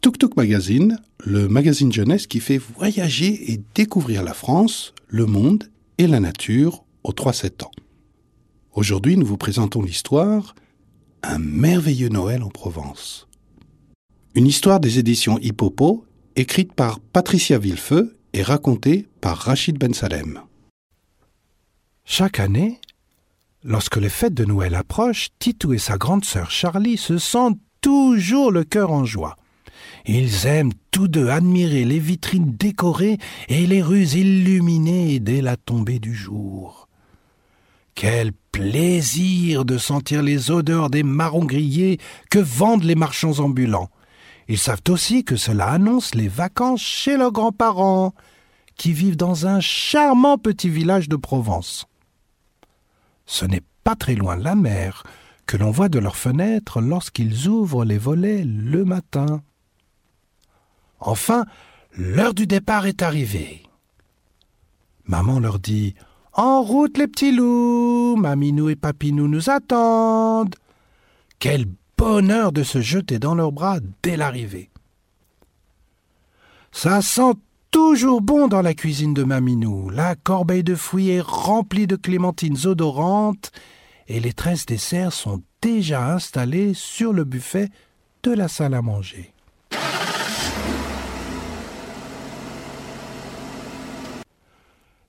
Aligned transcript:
Tuk 0.00 0.18
Tuk 0.18 0.36
Magazine, 0.36 1.00
le 1.18 1.48
magazine 1.48 1.92
jeunesse 1.92 2.28
qui 2.28 2.38
fait 2.38 2.58
voyager 2.58 3.52
et 3.52 3.60
découvrir 3.74 4.22
la 4.22 4.32
France, 4.34 4.94
le 5.08 5.26
monde 5.26 5.68
et 5.98 6.06
la 6.06 6.20
nature 6.20 6.84
aux 7.02 7.12
3-7 7.12 7.64
ans. 7.64 7.72
Aujourd'hui, 8.72 9.16
nous 9.16 9.26
vous 9.26 9.36
présentons 9.36 9.82
l'histoire 9.82 10.54
Un 11.24 11.38
merveilleux 11.38 12.08
Noël 12.08 12.44
en 12.44 12.50
Provence. 12.50 13.26
Une 14.36 14.46
histoire 14.46 14.78
des 14.78 15.00
éditions 15.00 15.38
Hippopo, 15.40 16.05
écrite 16.36 16.74
par 16.74 17.00
Patricia 17.00 17.58
Villefeu 17.58 18.18
et 18.34 18.42
racontée 18.42 19.08
par 19.20 19.38
Rachid 19.38 19.78
Ben 19.78 19.94
Salem. 19.94 20.40
Chaque 22.04 22.38
année, 22.38 22.78
lorsque 23.64 23.96
les 23.96 24.10
fêtes 24.10 24.34
de 24.34 24.44
Noël 24.44 24.74
approchent, 24.74 25.30
Titou 25.38 25.72
et 25.72 25.78
sa 25.78 25.96
grande 25.96 26.24
sœur 26.24 26.50
Charlie 26.50 26.98
se 26.98 27.16
sentent 27.16 27.58
toujours 27.80 28.52
le 28.52 28.64
cœur 28.64 28.92
en 28.92 29.06
joie. 29.06 29.36
Ils 30.04 30.46
aiment 30.46 30.72
tous 30.90 31.08
deux 31.08 31.28
admirer 31.28 31.84
les 31.84 31.98
vitrines 31.98 32.54
décorées 32.56 33.18
et 33.48 33.66
les 33.66 33.82
rues 33.82 34.08
illuminées 34.10 35.18
dès 35.18 35.40
la 35.40 35.56
tombée 35.56 35.98
du 35.98 36.14
jour. 36.14 36.88
Quel 37.94 38.32
plaisir 38.52 39.64
de 39.64 39.78
sentir 39.78 40.22
les 40.22 40.50
odeurs 40.50 40.90
des 40.90 41.02
marrons 41.02 41.44
grillés 41.44 41.98
que 42.30 42.38
vendent 42.38 42.84
les 42.84 42.94
marchands 42.94 43.40
ambulants. 43.40 43.90
Ils 44.48 44.58
savent 44.58 44.82
aussi 44.88 45.24
que 45.24 45.36
cela 45.36 45.68
annonce 45.68 46.14
les 46.14 46.28
vacances 46.28 46.82
chez 46.82 47.16
leurs 47.16 47.32
grands-parents, 47.32 48.14
qui 48.76 48.92
vivent 48.92 49.16
dans 49.16 49.46
un 49.46 49.60
charmant 49.60 50.38
petit 50.38 50.68
village 50.68 51.08
de 51.08 51.16
Provence. 51.16 51.86
Ce 53.24 53.44
n'est 53.44 53.62
pas 53.82 53.96
très 53.96 54.14
loin 54.14 54.36
de 54.36 54.44
la 54.44 54.54
mer 54.54 55.02
que 55.46 55.56
l'on 55.56 55.70
voit 55.70 55.88
de 55.88 55.98
leurs 55.98 56.16
fenêtres 56.16 56.80
lorsqu'ils 56.80 57.48
ouvrent 57.48 57.84
les 57.84 57.98
volets 57.98 58.44
le 58.44 58.84
matin. 58.84 59.42
Enfin, 61.00 61.44
l'heure 61.96 62.34
du 62.34 62.46
départ 62.46 62.86
est 62.86 63.02
arrivée. 63.02 63.62
Maman 65.04 65.38
leur 65.38 65.58
dit 65.58 65.94
En 66.32 66.62
route, 66.62 66.98
les 66.98 67.06
petits 67.06 67.32
loups 67.32 68.16
Maminou 68.16 68.68
et 68.68 68.76
Papinou 68.76 69.28
nous 69.28 69.50
attendent 69.50 70.56
Quel 71.38 71.66
bonheur 71.96 72.52
de 72.52 72.62
se 72.62 72.80
jeter 72.80 73.18
dans 73.18 73.34
leurs 73.34 73.52
bras 73.52 73.78
dès 74.02 74.16
l'arrivée 74.16 74.70
Ça 76.72 77.02
sent 77.02 77.34
toujours 77.70 78.20
bon 78.20 78.48
dans 78.48 78.62
la 78.62 78.74
cuisine 78.74 79.14
de 79.14 79.24
Maminou. 79.24 79.90
La 79.90 80.14
corbeille 80.14 80.64
de 80.64 80.74
fruits 80.74 81.10
est 81.10 81.20
remplie 81.20 81.86
de 81.86 81.96
clémentines 81.96 82.66
odorantes 82.66 83.50
et 84.08 84.20
les 84.20 84.32
treize 84.32 84.66
desserts 84.66 85.12
sont 85.12 85.42
déjà 85.62 86.12
installés 86.12 86.74
sur 86.74 87.12
le 87.12 87.24
buffet 87.24 87.68
de 88.22 88.32
la 88.32 88.48
salle 88.48 88.74
à 88.74 88.82
manger. 88.82 89.32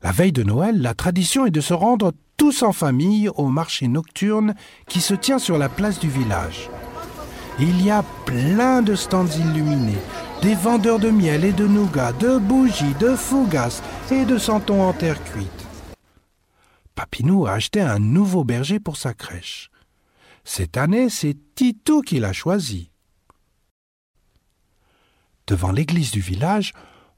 La 0.03 0.11
veille 0.11 0.31
de 0.31 0.43
Noël, 0.43 0.81
la 0.81 0.93
tradition 0.93 1.45
est 1.45 1.51
de 1.51 1.59
se 1.59 1.73
rendre 1.73 2.13
tous 2.37 2.63
en 2.63 2.71
famille 2.71 3.29
au 3.29 3.47
marché 3.47 3.87
nocturne 3.87 4.55
qui 4.87 5.01
se 5.01 5.13
tient 5.13 5.39
sur 5.39 5.57
la 5.57 5.69
place 5.69 5.99
du 5.99 6.07
village. 6.07 6.69
Il 7.59 7.83
y 7.83 7.89
a 7.89 8.03
plein 8.25 8.83
de 8.83 8.93
stands 8.93 9.25
illuminés, 9.25 9.97
des 10.43 10.53
vendeurs 10.53 10.99
de 10.99 11.09
miel 11.09 11.43
et 11.43 11.53
de 11.53 11.65
nougat, 11.65 12.13
de 12.13 12.37
bougies, 12.37 12.93
de 12.99 13.15
fougasses 13.15 13.81
et 14.11 14.25
de 14.25 14.37
santons 14.37 14.83
en 14.83 14.93
terre 14.93 15.23
cuite. 15.23 15.65
Papinou 16.93 17.47
a 17.47 17.53
acheté 17.53 17.81
un 17.81 17.97
nouveau 17.97 18.43
berger 18.43 18.79
pour 18.79 18.97
sa 18.97 19.15
crèche. 19.15 19.71
Cette 20.43 20.77
année, 20.77 21.09
c'est 21.09 21.35
Titou 21.55 22.01
qui 22.01 22.19
l'a 22.19 22.31
choisi. 22.31 22.91
Devant 25.47 25.71
l'église 25.71 26.11
du 26.11 26.19
village, 26.19 26.73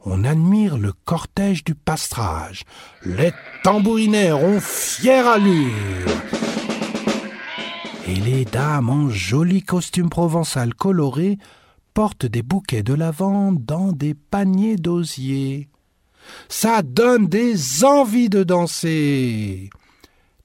on 0.05 0.23
admire 0.23 0.77
le 0.77 0.93
cortège 0.93 1.65
du 1.65 1.75
pastrage. 1.75 2.63
Les 3.03 3.33
tambourinaires 3.63 4.41
ont 4.41 4.61
fière 4.61 5.27
allure. 5.27 6.07
Et 8.09 8.15
les 8.15 8.43
dames 8.43 8.89
en 8.89 9.07
joli 9.07 9.61
costume 9.61 10.09
provençal 10.09 10.73
coloré 10.73 11.37
portent 11.93 12.25
des 12.25 12.41
bouquets 12.41 12.81
de 12.81 12.95
lavande 12.95 13.63
dans 13.63 13.91
des 13.91 14.15
paniers 14.15 14.77
d'osier. 14.77 15.69
Ça 16.47 16.81
donne 16.81 17.27
des 17.27 17.85
envies 17.85 18.29
de 18.29 18.41
danser. 18.41 19.69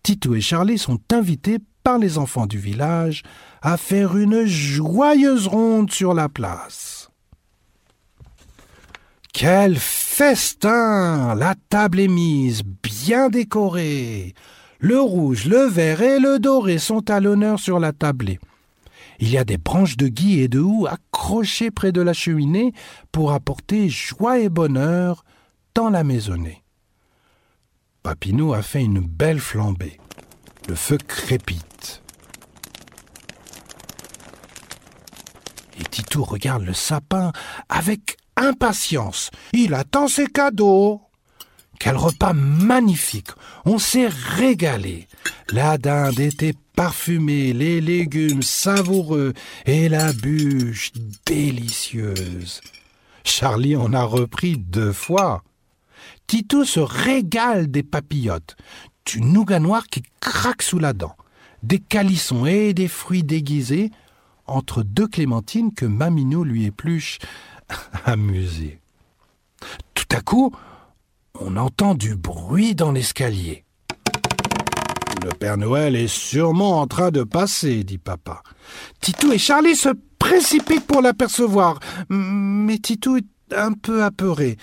Titou 0.02 0.34
et 0.34 0.42
Charlie 0.42 0.76
sont 0.76 1.00
invités 1.10 1.56
par 1.82 1.96
les 1.96 2.18
enfants 2.18 2.46
du 2.46 2.58
village 2.58 3.22
à 3.62 3.78
faire 3.78 4.14
une 4.14 4.44
joyeuse 4.44 5.46
ronde 5.46 5.90
sur 5.90 6.12
la 6.12 6.28
place. 6.28 7.08
Quel 9.32 9.76
festin 9.78 11.34
La 11.34 11.54
table 11.70 11.98
est 11.98 12.08
mise, 12.08 12.62
bien 12.62 13.30
décorée. 13.30 14.34
Le 14.84 15.00
rouge, 15.00 15.46
le 15.46 15.64
vert 15.64 16.02
et 16.02 16.20
le 16.20 16.38
doré 16.38 16.76
sont 16.76 17.08
à 17.08 17.18
l'honneur 17.18 17.58
sur 17.58 17.80
la 17.80 17.94
tablée. 17.94 18.38
Il 19.18 19.30
y 19.30 19.38
a 19.38 19.44
des 19.44 19.56
branches 19.56 19.96
de 19.96 20.08
gui 20.08 20.40
et 20.40 20.48
de 20.48 20.60
houx 20.60 20.86
accrochées 20.86 21.70
près 21.70 21.90
de 21.90 22.02
la 22.02 22.12
cheminée 22.12 22.74
pour 23.10 23.32
apporter 23.32 23.88
joie 23.88 24.40
et 24.40 24.50
bonheur 24.50 25.24
dans 25.74 25.88
la 25.88 26.04
maisonnée. 26.04 26.62
Papinou 28.02 28.52
a 28.52 28.60
fait 28.60 28.82
une 28.82 29.00
belle 29.00 29.40
flambée. 29.40 29.98
Le 30.68 30.74
feu 30.74 30.98
crépite. 30.98 32.02
Et 35.80 35.84
Titou 35.84 36.24
regarde 36.24 36.62
le 36.62 36.74
sapin 36.74 37.32
avec 37.70 38.18
impatience. 38.36 39.30
Il 39.54 39.72
attend 39.72 40.08
ses 40.08 40.26
cadeaux. 40.26 41.00
Quel 41.78 41.96
repas 41.96 42.32
magnifique. 42.32 43.30
On 43.64 43.78
s'est 43.78 44.08
régalé. 44.08 45.08
La 45.50 45.78
dinde 45.78 46.20
était 46.20 46.54
parfumée, 46.74 47.52
les 47.52 47.80
légumes 47.80 48.42
savoureux 48.42 49.32
et 49.66 49.88
la 49.88 50.12
bûche 50.12 50.92
délicieuse. 51.26 52.60
Charlie 53.24 53.76
en 53.76 53.92
a 53.92 54.04
repris 54.04 54.56
deux 54.56 54.92
fois. 54.92 55.42
Tito 56.26 56.64
se 56.64 56.80
régale 56.80 57.70
des 57.70 57.82
papillotes, 57.82 58.56
du 59.06 59.20
nougat 59.20 59.60
noir 59.60 59.86
qui 59.86 60.02
craque 60.20 60.62
sous 60.62 60.78
la 60.78 60.92
dent, 60.92 61.16
des 61.62 61.78
calissons 61.78 62.46
et 62.46 62.74
des 62.74 62.88
fruits 62.88 63.22
déguisés 63.22 63.90
entre 64.46 64.82
deux 64.82 65.06
clémentines 65.06 65.72
que 65.72 65.86
Maminou 65.86 66.44
lui 66.44 66.64
épluche 66.64 67.18
amusé. 68.04 68.78
Tout 69.94 70.16
à 70.16 70.20
coup, 70.20 70.54
on 71.40 71.56
entend 71.56 71.94
du 71.94 72.14
bruit 72.14 72.74
dans 72.74 72.92
l'escalier. 72.92 73.64
Le 75.24 75.30
Père 75.30 75.56
Noël 75.56 75.96
est 75.96 76.08
sûrement 76.08 76.80
en 76.80 76.86
train 76.86 77.10
de 77.10 77.22
passer, 77.22 77.82
dit 77.82 77.98
papa. 77.98 78.42
Titou 79.00 79.32
et 79.32 79.38
Charlie 79.38 79.76
se 79.76 79.90
précipitent 80.18 80.86
pour 80.86 81.02
l'apercevoir, 81.02 81.80
mais 82.08 82.78
Titou 82.78 83.16
est 83.16 83.54
un 83.54 83.72
peu 83.72 84.02
apeuré. 84.02 84.56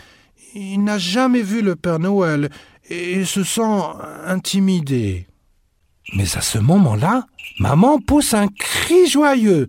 Il 0.53 0.83
n'a 0.83 0.97
jamais 0.97 1.41
vu 1.41 1.61
le 1.61 1.75
Père 1.75 1.99
Noël 1.99 2.49
et 2.89 3.25
se 3.25 3.43
sent 3.43 3.81
intimidé. 4.25 5.27
Mais 6.13 6.35
à 6.35 6.41
ce 6.41 6.57
moment-là, 6.57 7.25
maman 7.59 7.99
pousse 7.99 8.33
un 8.33 8.47
cri 8.47 9.07
joyeux. 9.07 9.67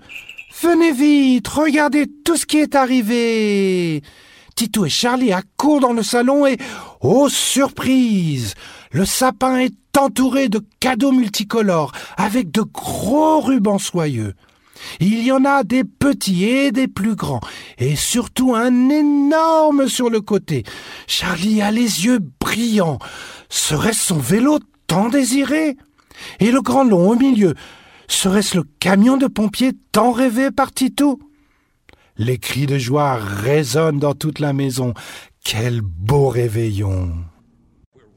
Venez 0.60 0.92
vite, 0.92 1.48
regardez 1.48 2.06
tout 2.24 2.36
ce 2.36 2.46
qui 2.46 2.58
est 2.58 2.74
arrivé. 2.74 4.02
Tito 4.54 4.84
et 4.84 4.90
Charlie 4.90 5.32
accourent 5.32 5.80
dans 5.80 5.92
le 5.92 6.02
salon 6.02 6.46
et, 6.46 6.58
oh 7.00 7.28
surprise, 7.28 8.54
le 8.90 9.04
sapin 9.04 9.58
est 9.58 9.74
entouré 9.98 10.48
de 10.48 10.60
cadeaux 10.80 11.12
multicolores 11.12 11.92
avec 12.16 12.50
de 12.50 12.62
gros 12.62 13.40
rubans 13.40 13.78
soyeux. 13.78 14.34
Il 15.00 15.22
y 15.22 15.30
en 15.30 15.44
a 15.44 15.62
des 15.62 15.84
petits 15.84 16.44
et 16.44 16.72
des 16.72 16.88
plus 16.88 17.14
grands, 17.14 17.40
et 17.78 17.94
surtout 17.94 18.54
un 18.54 18.88
énorme 18.88 19.88
sur 19.88 20.10
le 20.10 20.20
côté. 20.20 20.64
Charlie 21.06 21.62
a 21.62 21.70
les 21.70 22.04
yeux 22.04 22.18
brillants. 22.40 22.98
Serait-ce 23.48 24.06
son 24.06 24.18
vélo 24.18 24.58
tant 24.86 25.08
désiré? 25.08 25.76
Et 26.40 26.50
le 26.50 26.60
grand 26.62 26.84
long 26.84 27.10
au 27.10 27.14
milieu, 27.14 27.54
serait-ce 28.08 28.56
le 28.56 28.64
camion 28.80 29.16
de 29.16 29.26
pompiers 29.26 29.72
tant 29.92 30.12
rêvé 30.12 30.50
par 30.50 30.72
Tito? 30.72 31.18
Les 32.16 32.38
cris 32.38 32.66
de 32.66 32.78
joie 32.78 33.14
résonnent 33.14 33.98
dans 33.98 34.14
toute 34.14 34.38
la 34.38 34.52
maison. 34.52 34.92
Quel 35.44 35.80
beau 35.80 36.28
réveillon 36.28 37.12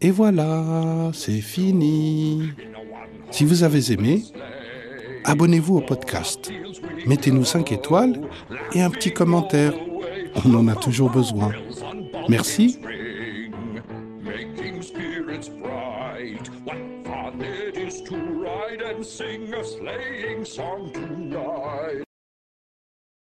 Et 0.01 0.11
voilà, 0.11 1.11
c'est 1.13 1.41
fini. 1.41 2.49
Si 3.31 3.45
vous 3.45 3.63
avez 3.63 3.91
aimé, 3.91 4.23
abonnez-vous 5.23 5.77
au 5.77 5.81
podcast. 5.81 6.51
Mettez-nous 7.07 7.45
5 7.45 7.71
étoiles 7.71 8.21
et 8.73 8.81
un 8.81 8.89
petit 8.89 9.13
commentaire. 9.13 9.73
On 10.43 10.53
en 10.55 10.67
a 10.67 10.75
toujours 10.75 11.09
besoin. 11.09 11.51
Merci. 12.27 12.79